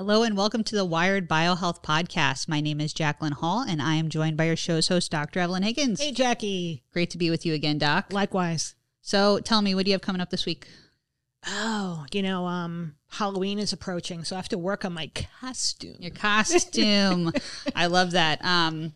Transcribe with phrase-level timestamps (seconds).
[0.00, 2.48] Hello and welcome to the Wired Biohealth Podcast.
[2.48, 5.40] My name is Jacqueline Hall and I am joined by your show's host, Dr.
[5.40, 6.00] Evelyn Higgins.
[6.00, 6.82] Hey, Jackie.
[6.90, 8.10] Great to be with you again, Doc.
[8.10, 8.76] Likewise.
[9.02, 10.68] So tell me, what do you have coming up this week?
[11.46, 15.10] Oh, you know, um, Halloween is approaching, so I have to work on my
[15.42, 15.96] costume.
[15.98, 17.34] Your costume.
[17.76, 18.42] I love that.
[18.42, 18.94] Um,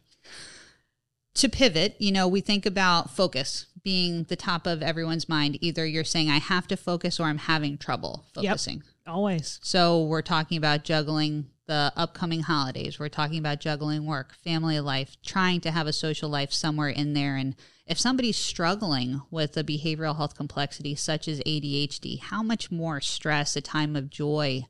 [1.34, 5.58] to pivot, you know, we think about focus being the top of everyone's mind.
[5.60, 8.76] Either you're saying, I have to focus or I'm having trouble focusing.
[8.76, 9.58] Yep, always.
[9.62, 12.98] So we're talking about juggling the upcoming holidays.
[12.98, 17.14] We're talking about juggling work, family life, trying to have a social life somewhere in
[17.14, 17.36] there.
[17.36, 23.00] And if somebody's struggling with a behavioral health complexity such as ADHD, how much more
[23.00, 24.66] stress a time of joy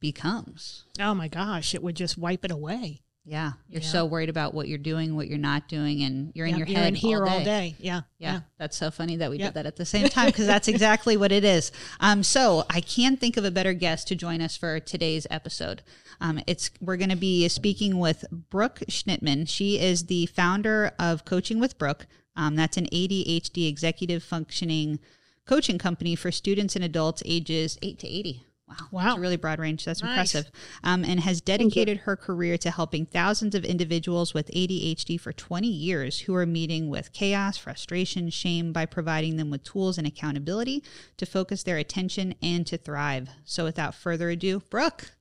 [0.00, 0.84] becomes?
[1.00, 3.02] Oh my gosh, it would just wipe it away.
[3.24, 3.88] Yeah, you're yeah.
[3.88, 6.76] so worried about what you're doing, what you're not doing, and you're in your you're
[6.76, 7.38] head in here all day.
[7.38, 7.76] all day.
[7.78, 9.50] Yeah, yeah, yeah, That's so funny that we yep.
[9.50, 11.70] did that at the same time because that's exactly what it is.
[12.00, 15.82] Um, so I can't think of a better guest to join us for today's episode.
[16.20, 19.48] Um, it's we're going to be speaking with Brooke Schnittman.
[19.48, 22.08] She is the founder of Coaching with Brooke.
[22.34, 24.98] Um, that's an ADHD executive functioning
[25.46, 28.46] coaching company for students and adults ages eight to eighty.
[28.80, 28.88] Wow.
[28.90, 29.02] Wow.
[29.04, 29.84] That's a really broad range.
[29.84, 30.10] That's nice.
[30.10, 30.50] impressive.
[30.84, 35.66] Um, and has dedicated her career to helping thousands of individuals with ADHD for 20
[35.66, 40.82] years who are meeting with chaos, frustration, shame by providing them with tools and accountability
[41.16, 43.28] to focus their attention and to thrive.
[43.44, 45.12] So without further ado, Brooke.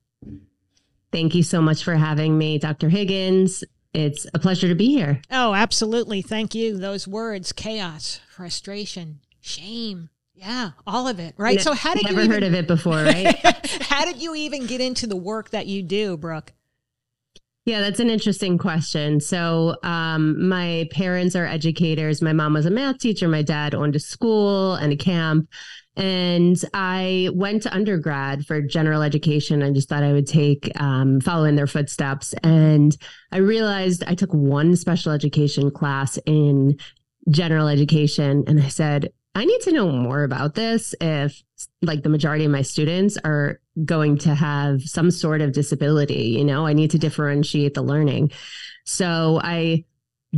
[1.12, 2.90] Thank you so much for having me, Dr.
[2.90, 3.64] Higgins.
[3.94, 5.22] It's a pleasure to be here.
[5.30, 6.22] Oh, absolutely.
[6.22, 6.78] Thank you.
[6.78, 10.10] Those words chaos, frustration, shame,
[10.42, 11.62] yeah, all of it, right?
[11.62, 13.38] so how did never you never heard of it before, right?
[13.82, 16.54] how did you even get into the work that you do, Brooke?
[17.66, 19.20] Yeah, that's an interesting question.
[19.20, 22.20] So, um, my parents are educators.
[22.20, 23.28] My mom was a math teacher.
[23.28, 25.48] My dad owned a school and a camp.
[25.96, 29.62] And I went to undergrad for general education.
[29.62, 32.34] I just thought I would take, um, follow in their footsteps.
[32.42, 32.98] And
[33.32, 36.78] I realized I took one special education class in
[37.30, 38.44] general education.
[38.48, 41.42] And I said, I need to know more about this if
[41.82, 46.44] like the majority of my students are going to have some sort of disability, you
[46.44, 48.32] know, I need to differentiate the learning.
[48.86, 49.86] So I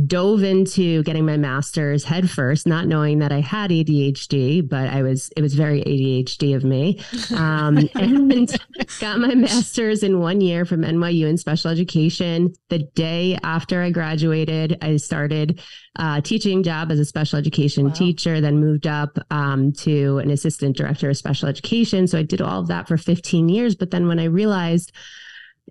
[0.06, 5.02] dove into getting my master's head first, not knowing that I had ADHD, but I
[5.02, 7.00] was it was very ADHD of me,
[7.36, 8.60] um, and
[8.98, 12.52] got my master's in one year from NYU in special education.
[12.70, 15.60] The day after I graduated, I started
[15.96, 17.92] a teaching job as a special education wow.
[17.92, 22.08] teacher, then moved up um, to an assistant director of special education.
[22.08, 23.76] So I did all of that for 15 years.
[23.76, 24.90] But then when I realized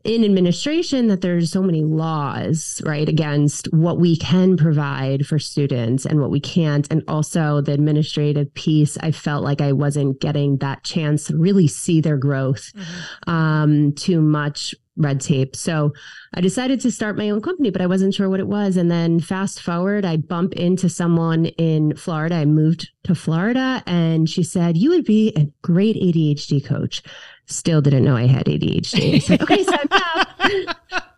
[0.03, 6.05] in administration that there's so many laws right against what we can provide for students
[6.05, 10.57] and what we can't and also the administrative piece i felt like i wasn't getting
[10.57, 13.29] that chance to really see their growth mm-hmm.
[13.29, 15.91] um, too much red tape so
[16.35, 18.91] i decided to start my own company but i wasn't sure what it was and
[18.91, 24.43] then fast forward i bump into someone in florida i moved to florida and she
[24.43, 27.01] said you would be a great adhd coach
[27.45, 29.15] Still didn't know I had ADHD.
[29.15, 30.27] I said, okay, sign up.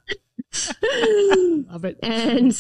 [1.70, 2.00] Love it.
[2.02, 2.52] And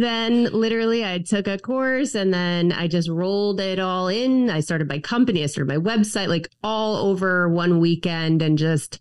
[0.00, 4.50] then literally I took a course and then I just rolled it all in.
[4.50, 9.00] I started my company, I started my website, like all over one weekend and just,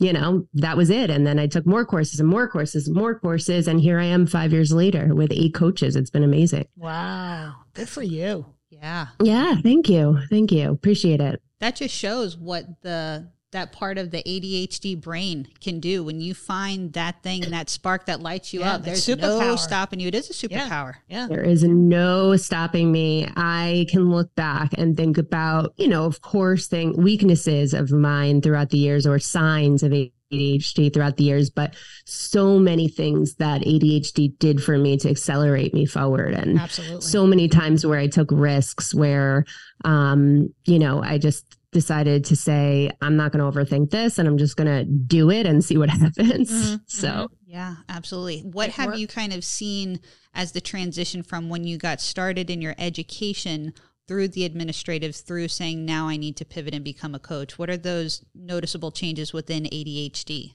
[0.00, 1.10] you know, that was it.
[1.10, 3.68] And then I took more courses and more courses and more courses.
[3.68, 5.94] And here I am five years later with eight coaches.
[5.94, 6.66] It's been amazing.
[6.74, 7.54] Wow.
[7.74, 8.46] Good for you.
[8.70, 9.08] Yeah.
[9.22, 9.56] Yeah.
[9.62, 10.18] Thank you.
[10.30, 10.70] Thank you.
[10.70, 11.42] Appreciate it.
[11.58, 16.34] That just shows what the that part of the ADHD brain can do when you
[16.34, 18.82] find that thing, that spark that lights you yeah, up.
[18.82, 20.08] There's no stopping you.
[20.08, 20.94] It is a superpower.
[21.08, 21.22] Yeah.
[21.22, 21.26] yeah.
[21.26, 23.28] There is no stopping me.
[23.36, 28.40] I can look back and think about, you know, of course, thing weaknesses of mine
[28.40, 31.74] throughout the years or signs of ADHD throughout the years, but
[32.06, 36.34] so many things that ADHD did for me to accelerate me forward.
[36.34, 37.00] And Absolutely.
[37.00, 39.44] so many times where I took risks where,
[39.84, 44.26] um, you know, I just, decided to say, I'm not going to overthink this and
[44.26, 46.50] I'm just going to do it and see what happens.
[46.50, 46.76] Mm-hmm.
[46.86, 47.34] So, mm-hmm.
[47.46, 48.40] yeah, absolutely.
[48.40, 48.98] What it have worked.
[48.98, 50.00] you kind of seen
[50.34, 53.72] as the transition from when you got started in your education
[54.08, 57.58] through the administrative through saying, now I need to pivot and become a coach?
[57.58, 60.54] What are those noticeable changes within ADHD?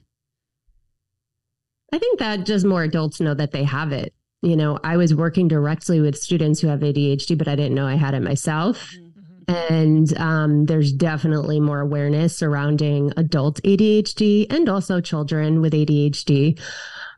[1.92, 4.12] I think that just more adults know that they have it.
[4.42, 7.86] You know, I was working directly with students who have ADHD, but I didn't know
[7.86, 8.92] I had it myself.
[8.92, 9.05] Mm-hmm
[9.48, 16.58] and um, there's definitely more awareness surrounding adult ADHD and also children with ADHD.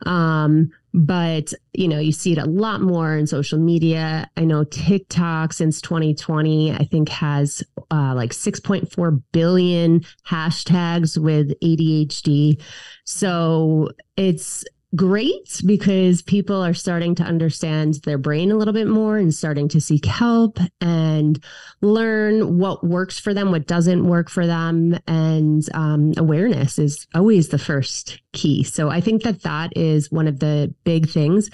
[0.07, 4.29] Um, but you know, you see it a lot more in social media.
[4.37, 12.61] I know TikTok since 2020, I think has uh, like 6.4 billion hashtags with ADHD.
[13.05, 14.65] So it's
[14.97, 19.69] great because people are starting to understand their brain a little bit more and starting
[19.69, 21.45] to seek help and
[21.83, 24.99] learn what works for them, what doesn't work for them.
[25.07, 28.65] And um, awareness is always the first key.
[28.65, 31.51] So I think that that is one of the big things.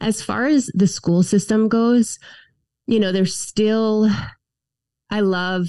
[0.00, 2.18] As far as the school system goes,
[2.86, 4.10] you know, there's still,
[5.10, 5.68] I love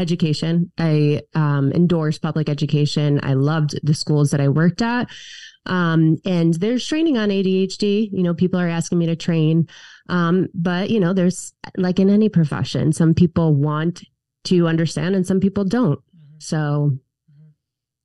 [0.00, 0.72] education.
[0.78, 3.20] I um, endorse public education.
[3.22, 5.08] I loved the schools that I worked at.
[5.66, 8.08] Um, and there's training on ADHD.
[8.12, 9.68] You know, people are asking me to train.
[10.08, 14.02] Um, but, you know, there's like in any profession, some people want
[14.44, 15.98] to understand and some people don't.
[15.98, 16.38] Mm-hmm.
[16.38, 16.98] So,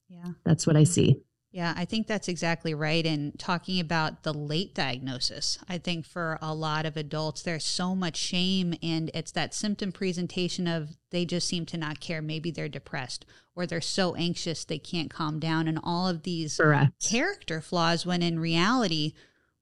[0.09, 1.21] yeah, that's what I see.
[1.56, 3.06] Yeah, I think that's exactly right.
[3.06, 7.96] And talking about the late diagnosis, I think for a lot of adults, there's so
[7.96, 12.22] much shame, and it's that symptom presentation of they just seem to not care.
[12.22, 13.25] Maybe they're depressed
[13.56, 16.92] or they're so anxious they can't calm down, and all of these Correct.
[17.02, 19.13] character flaws when in reality,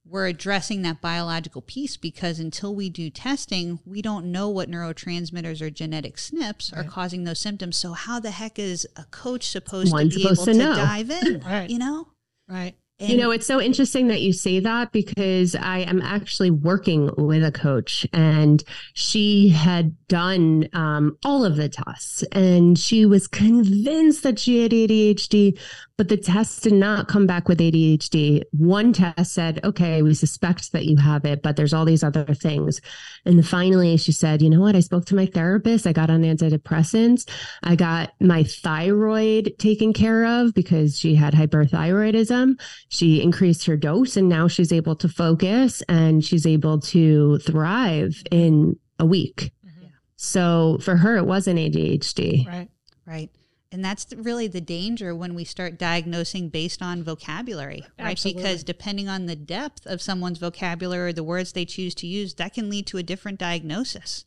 [0.05, 5.61] we're addressing that biological piece because until we do testing, we don't know what neurotransmitters
[5.61, 6.85] or genetic SNPs right.
[6.85, 7.77] are causing those symptoms.
[7.77, 10.75] So how the heck is a coach supposed One's to be supposed able to, to
[10.75, 11.39] dive in?
[11.45, 11.69] right.
[11.69, 12.07] You know?
[12.49, 12.75] Right.
[12.99, 17.09] And you know, it's so interesting that you say that because I am actually working
[17.17, 18.63] with a coach and
[18.93, 24.71] she had done um, all of the tests and she was convinced that she had
[24.71, 25.59] ADHD,
[25.97, 28.41] but the test did not come back with ADHD.
[28.51, 32.33] One test said, okay, we suspect that you have it, but there's all these other
[32.33, 32.81] things.
[33.25, 34.75] And finally, she said, you know what?
[34.75, 35.85] I spoke to my therapist.
[35.85, 37.29] I got on antidepressants.
[37.61, 42.59] I got my thyroid taken care of because she had hyperthyroidism.
[42.89, 48.23] She increased her dose and now she's able to focus and she's able to thrive
[48.31, 49.51] in a week.
[49.63, 49.87] Mm-hmm.
[50.15, 52.47] So for her, it wasn't ADHD.
[52.47, 52.69] Right.
[53.05, 53.29] Right.
[53.73, 58.11] And that's really the danger when we start diagnosing based on vocabulary, right?
[58.11, 58.43] Absolutely.
[58.43, 62.35] Because depending on the depth of someone's vocabulary or the words they choose to use,
[62.35, 64.25] that can lead to a different diagnosis.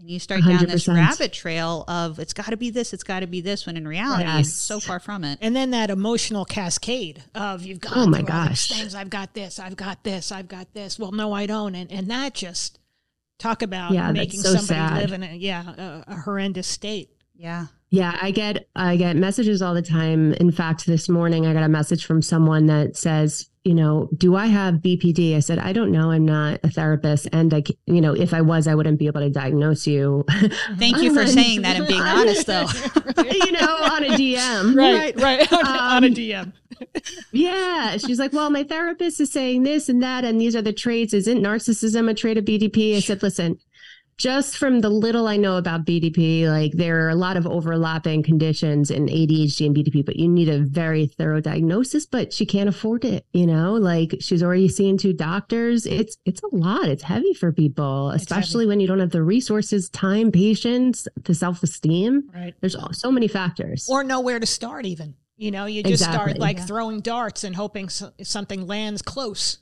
[0.00, 0.58] And you start 100%.
[0.58, 3.66] down this rabbit trail of it's got to be this, it's got to be this,
[3.66, 4.48] when in reality, yes.
[4.48, 5.38] it's so far from it.
[5.40, 8.96] And then that emotional cascade of you've got oh my gosh things.
[8.96, 10.98] I've got this, I've got this, I've got this.
[10.98, 12.78] Well, no, I don't, and and that just
[13.38, 15.02] talk about yeah, making so somebody sad.
[15.02, 17.10] live in a yeah a, a horrendous state.
[17.34, 17.66] Yeah.
[17.90, 20.34] Yeah, I get I get messages all the time.
[20.34, 24.36] In fact, this morning I got a message from someone that says, you know, do
[24.36, 25.36] I have BPD?
[25.36, 26.10] I said, I don't know.
[26.10, 29.20] I'm not a therapist, and I, you know, if I was, I wouldn't be able
[29.20, 30.24] to diagnose you.
[30.78, 32.66] Thank you for saying that and being honest, though.
[33.30, 36.52] you know, on a DM, right, right, on, um, on a DM.
[37.32, 40.72] yeah, she's like, well, my therapist is saying this and that, and these are the
[40.72, 41.12] traits.
[41.12, 42.96] Isn't narcissism a trait of BDP?
[42.96, 43.58] I said, listen,
[44.18, 48.24] just from the little I know about BDP, like there are a lot of overlapping
[48.24, 52.68] conditions in ADHD and BDP, but you need a very thorough diagnosis, but she can't
[52.68, 55.86] afford it, you know, like she's already seen two doctors.
[55.86, 56.88] It's it's a lot.
[56.88, 62.30] It's heavy for people, especially when you don't have the resources, time, patience, the self-esteem.
[62.34, 62.54] Right.
[62.60, 63.88] There's so many factors.
[63.88, 65.14] Or know where to start even.
[65.36, 66.32] You know, you just exactly.
[66.32, 66.66] start like yeah.
[66.66, 69.58] throwing darts and hoping so- something lands close.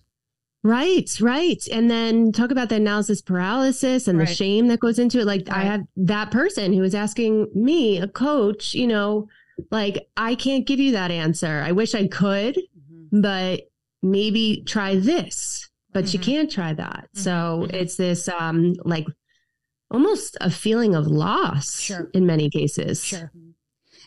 [0.66, 1.64] Right, right.
[1.70, 4.26] And then talk about the analysis paralysis and right.
[4.26, 5.24] the shame that goes into it.
[5.24, 5.58] Like right.
[5.58, 9.28] I had that person who was asking me, a coach, you know,
[9.70, 11.62] like I can't give you that answer.
[11.64, 13.20] I wish I could, mm-hmm.
[13.20, 13.70] but
[14.02, 15.68] maybe try this.
[15.92, 16.12] But mm-hmm.
[16.14, 17.08] you can't try that.
[17.14, 17.20] Mm-hmm.
[17.20, 17.74] So mm-hmm.
[17.76, 19.06] it's this um like
[19.88, 22.10] almost a feeling of loss sure.
[22.12, 23.04] in many cases.
[23.04, 23.30] Sure.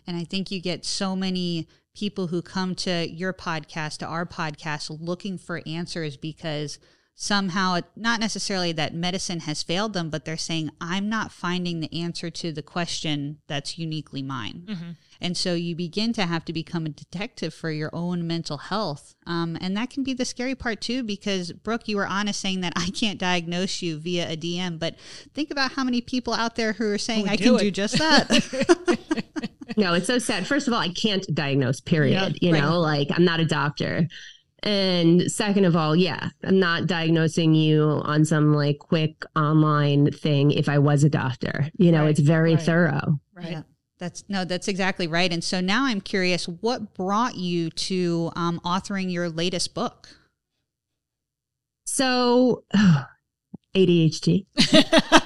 [0.08, 4.26] And I think you get so many people who come to your podcast, to our
[4.26, 6.80] podcast, looking for answers because
[7.22, 11.94] somehow, not necessarily that medicine has failed them, but they're saying, I'm not finding the
[12.02, 14.64] answer to the question that's uniquely mine.
[14.66, 14.90] Mm-hmm.
[15.20, 19.16] And so you begin to have to become a detective for your own mental health.
[19.28, 22.62] Um, and that can be the scary part too, because Brooke, you were honest saying
[22.62, 24.96] that I can't diagnose you via a DM, but
[25.34, 27.60] think about how many people out there who are saying I can it.
[27.60, 29.28] do just that.
[29.76, 30.48] no, it's so sad.
[30.48, 32.38] First of all, I can't diagnose, period.
[32.42, 32.62] Yeah, you right.
[32.62, 34.08] know, like I'm not a doctor.
[34.64, 40.52] And second of all, yeah, I'm not diagnosing you on some like quick online thing
[40.52, 41.70] if I was a doctor.
[41.78, 42.64] You know, right, it's very right.
[42.64, 43.20] thorough.
[43.34, 43.52] Right.
[43.52, 43.62] Yeah.
[44.00, 45.32] That's no, that's exactly right.
[45.32, 50.08] And so now I'm curious, what brought you to um, authoring your latest book?
[51.84, 53.06] So, oh,
[53.76, 54.46] ADHD.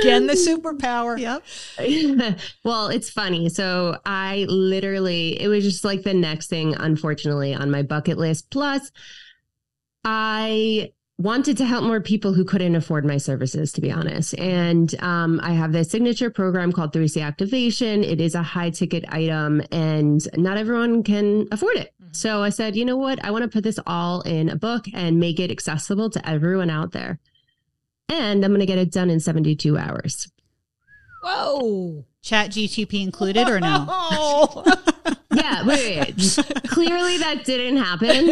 [0.00, 1.18] Again, the superpower.
[1.18, 2.38] Yep.
[2.64, 3.48] well, it's funny.
[3.48, 8.50] So I literally, it was just like the next thing, unfortunately, on my bucket list.
[8.50, 8.90] Plus,
[10.04, 14.36] I wanted to help more people who couldn't afford my services, to be honest.
[14.38, 18.02] And um, I have this signature program called 3C Activation.
[18.02, 21.92] It is a high ticket item, and not everyone can afford it.
[22.02, 22.12] Mm-hmm.
[22.12, 23.24] So I said, you know what?
[23.24, 26.70] I want to put this all in a book and make it accessible to everyone
[26.70, 27.20] out there.
[28.08, 30.30] And I'm going to get it done in 72 hours.
[31.22, 32.04] Whoa.
[32.22, 34.64] Chat GTP included or no?
[35.34, 38.28] yeah, wait, wait, Clearly that didn't happen.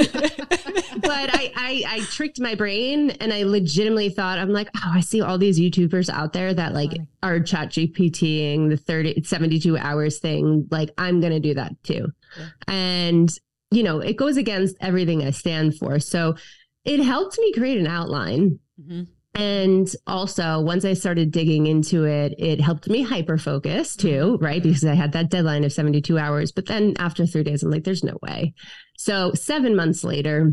[1.01, 5.01] but I, I I tricked my brain and I legitimately thought, I'm like, oh, I
[5.01, 10.19] see all these YouTubers out there that like are chat GPTing the 30 72 hours
[10.19, 10.69] thing.
[10.71, 12.09] Like, I'm gonna do that too.
[12.39, 12.47] Yeah.
[12.69, 13.31] And
[13.71, 15.99] you know, it goes against everything I stand for.
[15.99, 16.37] So
[16.85, 18.59] it helped me create an outline.
[18.81, 19.03] Mm-hmm.
[19.35, 24.45] And also, once I started digging into it, it helped me hyper focus too, mm-hmm.
[24.45, 24.63] right?
[24.63, 26.53] Because I had that deadline of 72 hours.
[26.53, 28.53] But then after three days, I'm like, there's no way.
[28.99, 30.53] So, seven months later,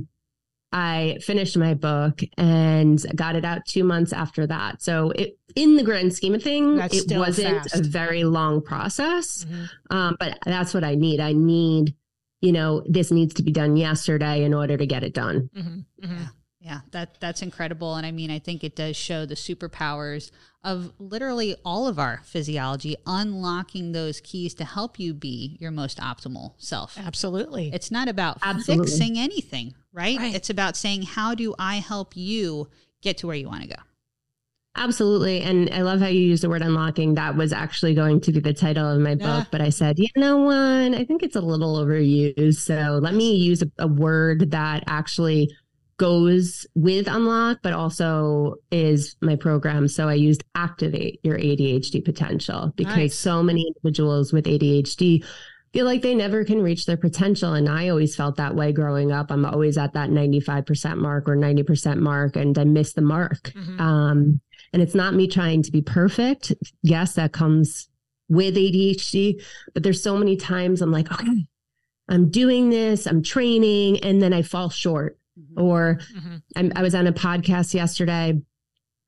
[0.72, 4.82] I finished my book and got it out two months after that.
[4.82, 7.76] So, it, in the grand scheme of things, it wasn't fast.
[7.76, 9.44] a very long process.
[9.44, 9.96] Mm-hmm.
[9.98, 11.20] Um, but that's what I need.
[11.20, 11.96] I need,
[12.40, 15.50] you know, this needs to be done yesterday in order to get it done.
[15.54, 16.06] Mm-hmm.
[16.06, 16.24] mm-hmm.
[16.62, 20.30] Yeah, that that's incredible, and I mean, I think it does show the superpowers
[20.62, 26.00] of literally all of our physiology, unlocking those keys to help you be your most
[26.00, 26.98] optimal self.
[26.98, 28.88] Absolutely, it's not about Absolutely.
[28.88, 30.18] fixing anything, right?
[30.18, 30.36] right?
[30.36, 32.68] It's about saying, how do I help you
[33.02, 33.82] get to where you want to go?
[34.76, 35.42] Absolutely.
[35.42, 37.16] And I love how you use the word unlocking.
[37.16, 39.48] That was actually going to be the title of my book.
[39.52, 40.94] But I said, you know what?
[40.98, 42.60] I think it's a little overused.
[42.60, 45.50] So let me use a, a word that actually
[46.00, 49.88] goes with Unlock, but also is my program.
[49.88, 53.16] So I used Activate Your ADHD Potential because nice.
[53.16, 55.24] so many individuals with ADHD
[55.74, 57.54] feel like they never can reach their potential.
[57.54, 59.30] And I always felt that way growing up.
[59.30, 63.52] I'm always at that 95% mark or 90% mark, and I miss the mark.
[63.52, 63.80] Mm-hmm.
[63.80, 64.42] Um,
[64.74, 66.54] and it's not me trying to be perfect.
[66.82, 67.90] Yes, that comes
[68.30, 71.46] with ADHD, but there's so many times I'm like, okay,
[72.08, 75.62] I'm doing this, I'm training, and then I fall short Mm-hmm.
[75.62, 76.70] Or mm-hmm.
[76.76, 78.40] I was on a podcast yesterday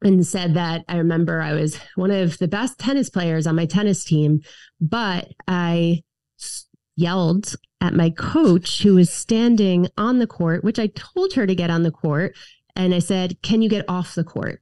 [0.04, 3.66] and said that I remember I was one of the best tennis players on my
[3.66, 4.42] tennis team,
[4.80, 6.04] but I
[6.96, 11.56] yelled at my coach who was standing on the court, which I told her to
[11.56, 12.36] get on the court.
[12.76, 14.62] And I said, Can you get off the court?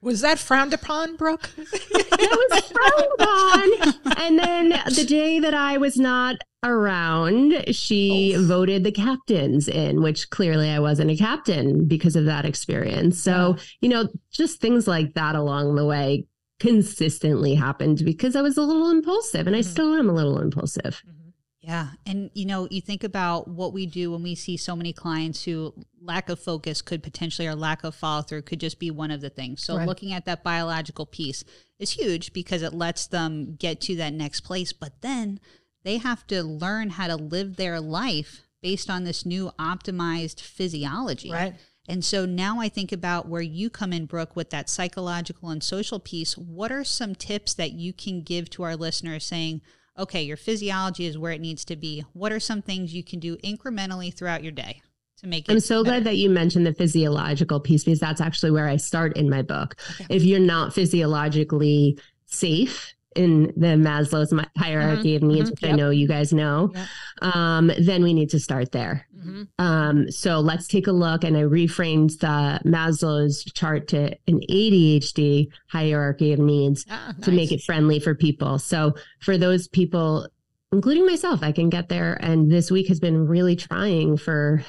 [0.00, 1.50] Was that frowned upon, Brooke?
[1.56, 4.18] that was frowned upon.
[4.28, 8.44] And then the day that I was not around, she oh.
[8.44, 13.22] voted the captains in, which clearly I wasn't a captain because of that experience.
[13.22, 13.64] So, yeah.
[13.80, 16.26] you know, just things like that along the way
[16.58, 19.70] consistently happened because I was a little impulsive and I mm-hmm.
[19.70, 21.02] still am a little impulsive.
[21.06, 21.14] Mm-hmm.
[21.60, 21.88] Yeah.
[22.06, 25.44] And, you know, you think about what we do when we see so many clients
[25.44, 29.10] who lack of focus could potentially, or lack of follow through could just be one
[29.10, 29.62] of the things.
[29.62, 29.86] So, right.
[29.86, 31.44] looking at that biological piece
[31.78, 34.72] is huge because it lets them get to that next place.
[34.72, 35.40] But then
[35.88, 41.32] they have to learn how to live their life based on this new optimized physiology.
[41.32, 41.54] Right.
[41.88, 45.64] And so now I think about where you come in, Brooke, with that psychological and
[45.64, 46.36] social piece.
[46.36, 49.62] What are some tips that you can give to our listeners saying,
[49.98, 52.04] okay, your physiology is where it needs to be.
[52.12, 54.82] What are some things you can do incrementally throughout your day?
[55.20, 55.94] To make I'm so better?
[55.94, 59.40] glad that you mentioned the physiological piece because that's actually where I start in my
[59.40, 59.76] book.
[59.94, 60.14] Okay.
[60.14, 65.72] If you're not physiologically safe, in the Maslow's hierarchy mm-hmm, of needs, mm-hmm, which yep.
[65.72, 66.86] I know you guys know, yep.
[67.34, 69.06] um, then we need to start there.
[69.16, 69.42] Mm-hmm.
[69.58, 71.24] Um, so let's take a look.
[71.24, 77.24] And I reframed the Maslow's chart to an ADHD hierarchy of needs ah, nice.
[77.24, 78.58] to make it friendly for people.
[78.58, 80.28] So for those people,
[80.72, 82.14] including myself, I can get there.
[82.20, 84.62] And this week has been really trying for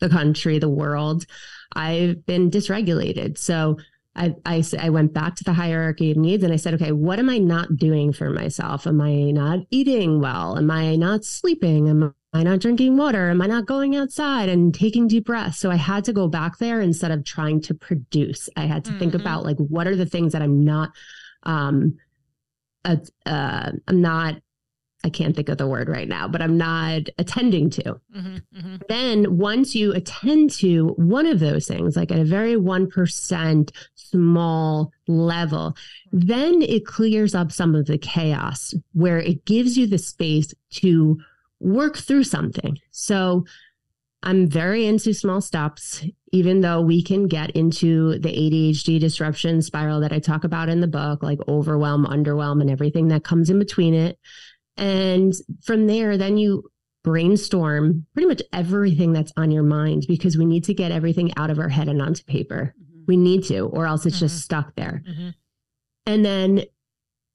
[0.00, 1.26] the country, the world.
[1.74, 3.38] I've been dysregulated.
[3.38, 3.76] So
[4.16, 7.18] I, I, I went back to the hierarchy of needs and I said, okay, what
[7.18, 8.86] am I not doing for myself?
[8.86, 10.58] Am I not eating well?
[10.58, 11.88] Am I not sleeping?
[11.88, 13.30] Am I not drinking water?
[13.30, 15.58] Am I not going outside and taking deep breaths?
[15.58, 18.48] So I had to go back there instead of trying to produce.
[18.56, 18.98] I had to mm-hmm.
[18.98, 20.90] think about like, what are the things that I'm not,
[21.44, 21.96] um,
[22.84, 24.42] uh, uh, I'm not
[25.02, 27.82] I can't think of the word right now, but I'm not attending to.
[28.14, 28.76] Mm-hmm, mm-hmm.
[28.88, 34.92] Then once you attend to one of those things, like at a very 1% small
[35.08, 35.74] level,
[36.12, 41.18] then it clears up some of the chaos where it gives you the space to
[41.60, 42.78] work through something.
[42.90, 43.46] So
[44.22, 50.00] I'm very into small steps, even though we can get into the ADHD disruption spiral
[50.00, 53.58] that I talk about in the book, like overwhelm, underwhelm, and everything that comes in
[53.58, 54.18] between it.
[54.80, 56.70] And from there, then you
[57.04, 61.50] brainstorm pretty much everything that's on your mind because we need to get everything out
[61.50, 62.74] of our head and onto paper.
[62.80, 63.02] Mm-hmm.
[63.06, 64.24] We need to, or else it's mm-hmm.
[64.24, 65.02] just stuck there.
[65.08, 65.28] Mm-hmm.
[66.06, 66.64] And then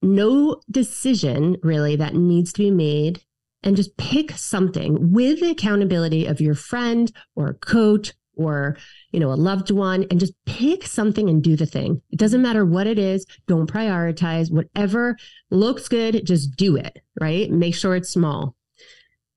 [0.02, 3.22] no decision really that needs to be made
[3.64, 8.78] and just pick something with the accountability of your friend or coach or
[9.12, 12.02] you know a loved one and just pick something and do the thing.
[12.12, 13.26] It doesn't matter what it is.
[13.48, 14.52] Don't prioritize.
[14.52, 15.18] Whatever
[15.50, 17.50] looks good just do it right?
[17.50, 18.56] Make sure it's small.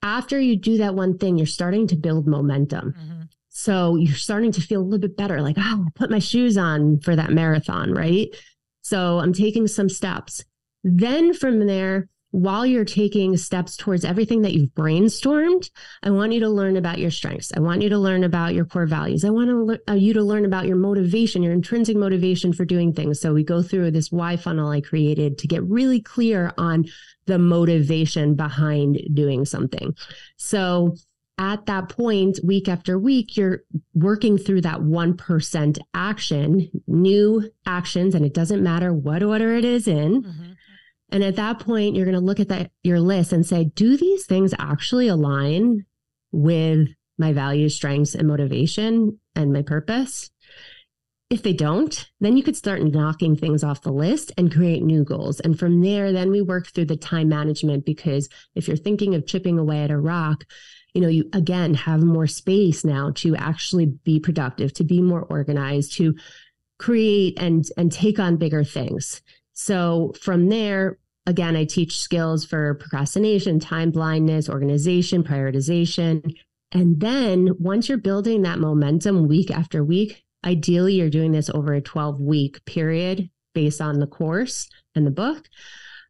[0.03, 2.95] After you do that one thing you're starting to build momentum.
[2.99, 3.23] Mm-hmm.
[3.49, 6.57] so you're starting to feel a little bit better like oh i put my shoes
[6.57, 8.29] on for that marathon right?
[8.83, 10.45] So i'm taking some steps.
[10.85, 15.71] Then from there while you're taking steps towards everything that you've brainstormed,
[16.03, 17.53] I want you to learn about your strengths.
[17.57, 19.25] I want you to learn about your core values.
[19.25, 22.67] I want to le- uh, you to learn about your motivation, your intrinsic motivation for
[22.67, 23.21] doing things.
[23.21, 26.85] So we go through this why funnel I created to get really clear on
[27.27, 29.95] the motivation behind doing something.
[30.37, 30.97] So
[31.39, 33.63] at that point, week after week, you're
[33.95, 39.89] working through that 1% action, new actions, and it doesn't matter what order it is
[39.89, 40.25] in.
[40.25, 40.48] Mm-hmm
[41.11, 43.97] and at that point, you're going to look at that, your list and say, do
[43.97, 45.87] these things actually align
[46.33, 50.31] with my values, strengths, and motivation and my purpose?
[51.31, 55.05] If they don't, then you could start knocking things off the list and create new
[55.05, 55.41] goals.
[55.41, 59.27] And from there, then we work through the time management because if you're thinking of
[59.27, 60.45] chipping away at a rock,
[60.95, 65.23] you know, you again have more space now to actually be productive, to be more
[65.23, 66.15] organized, to
[66.79, 69.21] create and and take on bigger things.
[69.59, 76.37] So from there, again, I teach skills for procrastination, time blindness, organization, prioritization.
[76.71, 81.75] And then once you're building that momentum week after week, ideally you're doing this over
[81.75, 85.49] a 12 week period based on the course and the book.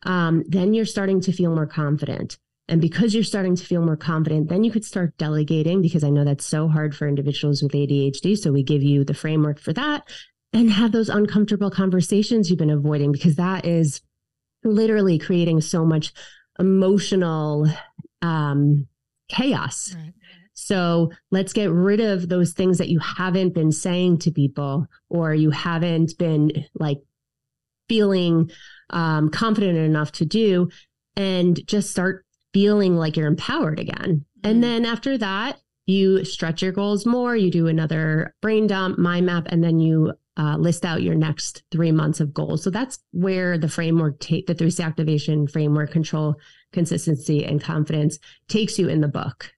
[0.02, 2.36] Um, then you're starting to feel more confident.
[2.68, 6.10] And because you're starting to feel more confident, then you could start delegating because I
[6.10, 8.36] know that's so hard for individuals with ADHD.
[8.36, 10.06] So we give you the framework for that
[10.52, 14.00] and have those uncomfortable conversations you've been avoiding because that is
[14.64, 16.12] literally creating so much
[16.58, 17.66] emotional
[18.22, 18.86] um,
[19.28, 19.94] chaos.
[19.94, 20.12] Right.
[20.54, 25.32] So let's get rid of those things that you haven't been saying to people or
[25.32, 26.98] you haven't been like
[27.88, 28.50] feeling
[28.90, 30.68] um, confident enough to do
[31.14, 34.24] and just start feeling like you're empowered again.
[34.40, 34.50] Mm-hmm.
[34.50, 39.26] And then after that, you stretch your goals more, you do another brain dump, mind
[39.26, 42.62] map, and then you uh, list out your next three months of goals.
[42.62, 46.36] So that's where the framework, take the 3C activation framework, control,
[46.72, 49.52] consistency, and confidence takes you in the book.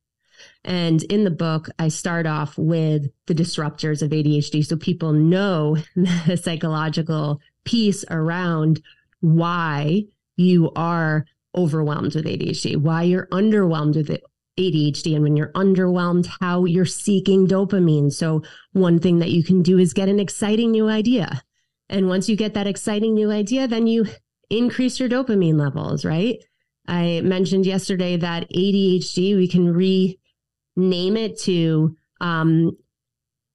[0.65, 5.77] And in the book, I start off with the disruptors of ADHD so people know
[5.97, 8.83] the psychological piece around
[9.21, 10.05] why
[10.37, 14.23] you are overwhelmed with ADHD, why you're underwhelmed with it,
[14.59, 18.13] ADHD and when you're underwhelmed, how you're seeking dopamine.
[18.13, 21.43] So, one thing that you can do is get an exciting new idea.
[21.89, 24.07] And once you get that exciting new idea, then you
[24.49, 26.39] increase your dopamine levels, right?
[26.87, 32.77] I mentioned yesterday that ADHD, we can rename it to, um,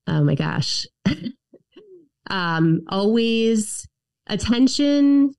[0.07, 0.85] oh my gosh,
[2.29, 3.87] um, always
[4.27, 5.33] attention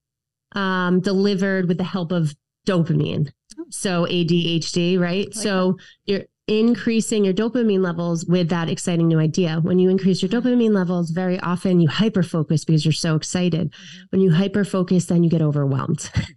[0.53, 2.35] um, delivered with the help of
[2.67, 3.31] dopamine.
[3.71, 5.27] So ADHD, right?
[5.27, 5.85] Like so that.
[6.07, 9.59] you're increasing your dopamine levels with that exciting new idea.
[9.63, 13.73] When you increase your dopamine levels, very often you hyper focus because you're so excited.
[13.73, 14.05] Mm-hmm.
[14.11, 16.11] When you hyper focus, then you get overwhelmed.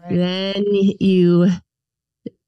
[0.00, 0.16] Right.
[0.16, 0.64] then
[1.00, 1.50] you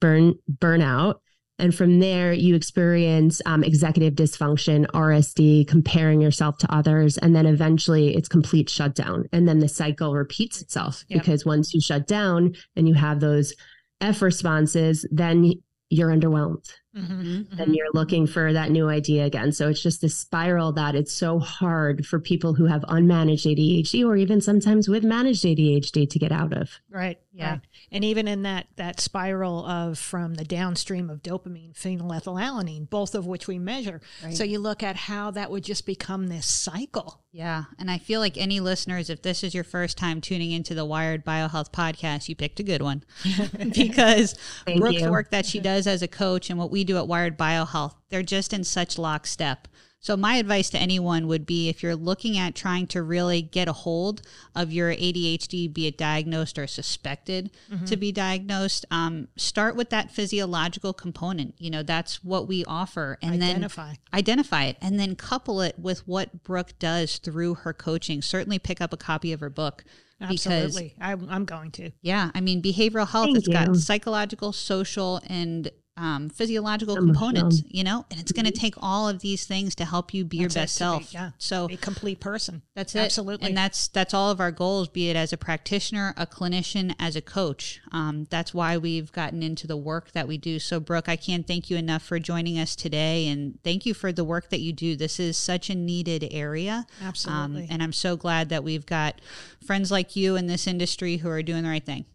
[0.01, 1.21] burn burn out.
[1.59, 7.19] And from there, you experience um, executive dysfunction, RSD, comparing yourself to others.
[7.19, 9.29] And then eventually it's complete shutdown.
[9.33, 11.21] And then the cycle repeats itself yep.
[11.21, 13.53] because once you shut down and you have those
[14.01, 15.53] F responses, then
[15.91, 16.73] you're underwhelmed.
[16.97, 17.61] Mm-hmm, mm-hmm.
[17.61, 19.53] And you're looking for that new idea again.
[19.53, 24.05] So it's just a spiral that it's so hard for people who have unmanaged ADHD
[24.05, 26.81] or even sometimes with managed ADHD to get out of.
[26.91, 27.19] Right.
[27.33, 27.51] Yeah.
[27.51, 27.61] Right.
[27.93, 33.27] And even in that that spiral of from the downstream of dopamine, phenylethylalanine, both of
[33.27, 34.01] which we measure.
[34.25, 34.37] Right.
[34.37, 37.21] So you look at how that would just become this cycle.
[37.33, 37.65] Yeah.
[37.79, 40.85] And I feel like any listeners, if this is your first time tuning into the
[40.85, 43.05] Wired Biohealth podcast, you picked a good one
[43.75, 45.11] because Brooke's you.
[45.11, 48.23] work that she does as a coach and what we do at Wired Biohealth, they're
[48.23, 49.69] just in such lockstep.
[50.03, 53.69] So, my advice to anyone would be if you're looking at trying to really get
[53.69, 54.23] a hold
[54.57, 57.85] of your ADHD, be it diagnosed or suspected mm-hmm.
[57.85, 61.55] to be diagnosed, um, start with that physiological component.
[61.59, 63.19] You know, that's what we offer.
[63.21, 63.89] And identify.
[63.89, 68.23] then identify it and then couple it with what Brooke does through her coaching.
[68.23, 69.85] Certainly pick up a copy of her book.
[70.19, 70.95] Absolutely.
[70.99, 71.91] Because, I, am going to.
[72.01, 72.31] Yeah.
[72.35, 73.53] I mean, behavioral health, Thank it's you.
[73.53, 79.09] got psychological, social, and um, physiological components, you know, and it's going to take all
[79.09, 81.11] of these things to help you be that's your best self.
[81.11, 81.31] Be, yeah.
[81.39, 82.63] So a complete person.
[82.75, 83.01] That's it.
[83.01, 83.49] Absolutely.
[83.49, 87.17] And that's, that's all of our goals, be it as a practitioner, a clinician, as
[87.17, 87.81] a coach.
[87.93, 90.59] Um, that's why we've gotten into the work that we do.
[90.59, 93.29] So Brooke, I can't thank you enough for joining us today.
[93.29, 94.97] And thank you for the work that you do.
[94.97, 96.87] This is such a needed area.
[97.03, 97.63] Absolutely.
[97.63, 99.21] Um, and I'm so glad that we've got
[99.67, 102.07] friends like you in this industry who are doing the right thing.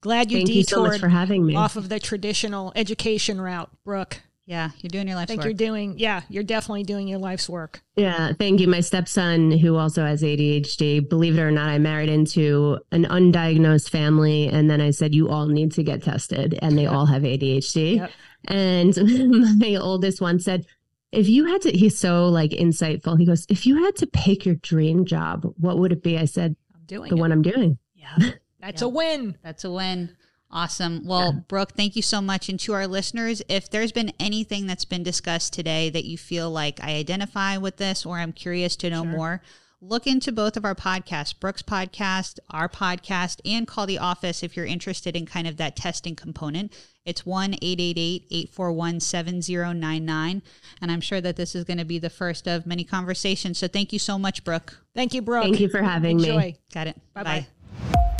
[0.00, 1.54] Glad you Thank detoured you so for having me.
[1.56, 4.22] off of the traditional education route, Brooke.
[4.46, 5.44] Yeah, you're doing your life's I think work.
[5.44, 7.82] you're doing, yeah, you're definitely doing your life's work.
[7.94, 8.66] Yeah, thank you.
[8.66, 13.90] My stepson, who also has ADHD, believe it or not, I married into an undiagnosed
[13.90, 14.48] family.
[14.48, 16.58] And then I said, you all need to get tested.
[16.62, 17.98] And they all have ADHD.
[17.98, 18.10] Yep.
[18.48, 20.66] And my oldest one said,
[21.12, 23.18] if you had to, he's so like insightful.
[23.20, 26.18] He goes, if you had to pick your dream job, what would it be?
[26.18, 27.20] I said, I'm doing the it.
[27.20, 27.78] one I'm doing.
[27.94, 28.16] Yeah.
[28.60, 29.36] That's a win.
[29.42, 30.16] That's a win.
[30.52, 31.06] Awesome.
[31.06, 31.40] Well, yeah.
[31.46, 32.48] Brooke, thank you so much.
[32.48, 36.50] And to our listeners, if there's been anything that's been discussed today that you feel
[36.50, 39.12] like I identify with this or I'm curious to know sure.
[39.12, 39.42] more,
[39.80, 44.56] look into both of our podcasts, Brooke's podcast, our podcast, and call the office if
[44.56, 46.72] you're interested in kind of that testing component.
[47.04, 50.42] It's 1 888 841 7099.
[50.82, 53.58] And I'm sure that this is going to be the first of many conversations.
[53.58, 54.84] So thank you so much, Brooke.
[54.96, 55.44] Thank you, Brooke.
[55.44, 56.36] Thank you for having Enjoy.
[56.36, 56.56] me.
[56.74, 56.96] Got it.
[57.14, 58.16] Bye bye.